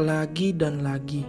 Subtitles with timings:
[0.00, 1.20] lagi dan lagi.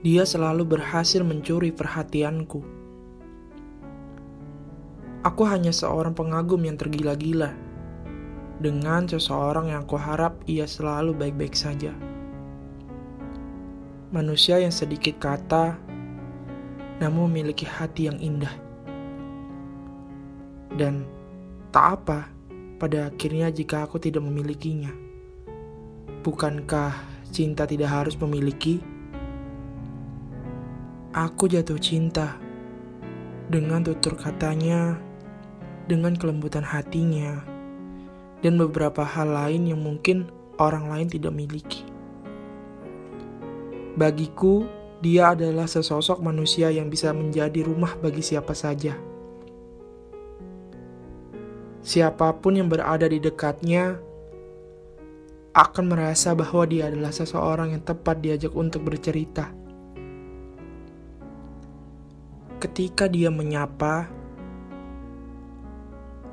[0.00, 2.64] Dia selalu berhasil mencuri perhatianku.
[5.20, 7.52] Aku hanya seorang pengagum yang tergila-gila
[8.56, 11.92] dengan seseorang yang kuharap ia selalu baik-baik saja.
[14.08, 15.76] Manusia yang sedikit kata,
[17.04, 18.54] namun memiliki hati yang indah.
[20.72, 21.04] Dan
[21.68, 22.32] tak apa
[22.80, 25.05] pada akhirnya jika aku tidak memilikinya.
[26.26, 26.90] Bukankah
[27.30, 28.82] cinta tidak harus memiliki?
[31.14, 32.34] Aku jatuh cinta
[33.46, 34.98] dengan tutur katanya,
[35.86, 37.46] dengan kelembutan hatinya,
[38.42, 40.26] dan beberapa hal lain yang mungkin
[40.58, 41.86] orang lain tidak miliki.
[43.94, 44.66] Bagiku,
[44.98, 48.98] dia adalah sesosok manusia yang bisa menjadi rumah bagi siapa saja.
[51.86, 54.02] Siapa pun yang berada di dekatnya
[55.56, 59.48] akan merasa bahwa dia adalah seseorang yang tepat diajak untuk bercerita
[62.56, 64.08] Ketika dia menyapa,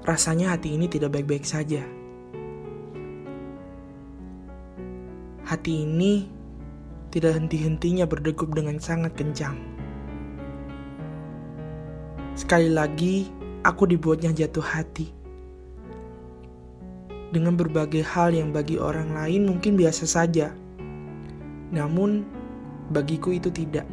[0.07, 1.83] rasanya hati ini tidak baik-baik saja.
[5.44, 6.31] Hati ini
[7.11, 9.59] tidak henti-hentinya berdegup dengan sangat kencang.
[12.39, 13.27] Sekali lagi,
[13.67, 15.22] aku dibuatnya jatuh hati.
[17.33, 20.53] Dengan berbagai hal yang bagi orang lain mungkin biasa saja.
[21.73, 22.21] Namun,
[22.93, 23.89] bagiku itu tidak.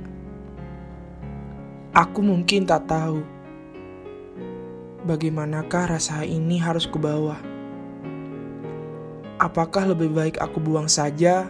[1.97, 3.25] Aku mungkin tak tahu
[5.09, 7.41] bagaimanakah rasa ini harus kubawa.
[9.41, 11.49] Apakah lebih baik aku buang saja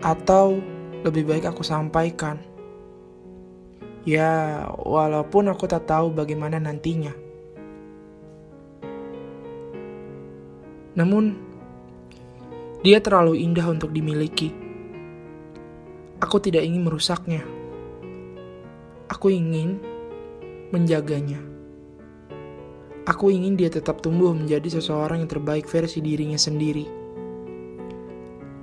[0.00, 0.64] atau
[1.04, 2.40] lebih baik aku sampaikan?
[4.08, 7.27] Ya, walaupun aku tak tahu bagaimana nantinya.
[10.98, 11.38] Namun,
[12.82, 14.50] dia terlalu indah untuk dimiliki.
[16.18, 17.46] Aku tidak ingin merusaknya.
[19.06, 19.78] Aku ingin
[20.74, 21.38] menjaganya.
[23.06, 26.84] Aku ingin dia tetap tumbuh menjadi seseorang yang terbaik versi dirinya sendiri.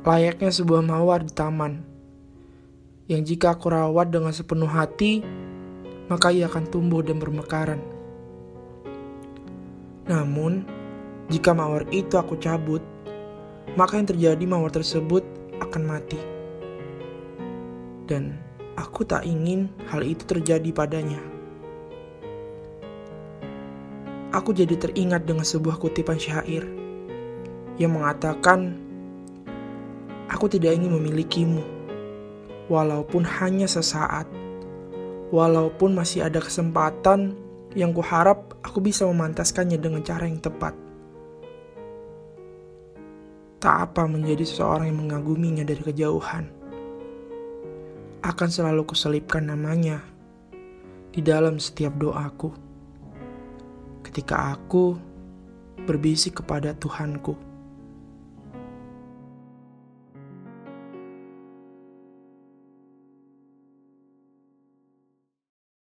[0.05, 1.81] Layaknya sebuah mawar di taman,
[3.09, 5.25] yang jika aku rawat dengan sepenuh hati,
[6.09, 7.81] maka ia akan tumbuh dan bermekaran.
[10.05, 10.84] Namun,
[11.31, 12.81] jika mawar itu aku cabut,
[13.73, 15.25] maka yang terjadi mawar tersebut
[15.61, 16.19] akan mati.
[18.05, 21.23] Dan Aku tak ingin hal itu terjadi padanya.
[24.35, 26.67] Aku jadi teringat dengan sebuah kutipan syair
[27.79, 28.75] yang mengatakan,
[30.27, 31.63] "Aku tidak ingin memilikimu,
[32.67, 34.27] walaupun hanya sesaat,
[35.31, 37.31] walaupun masih ada kesempatan
[37.79, 40.75] yang kuharap aku bisa memantaskannya dengan cara yang tepat."
[43.65, 46.45] Tak apa menjadi seseorang yang mengaguminya dari kejauhan
[48.21, 50.05] akan selalu kuselipkan namanya
[51.09, 52.53] di dalam setiap doaku.
[54.05, 54.93] Ketika aku
[55.89, 57.33] berbisik kepada Tuhanku.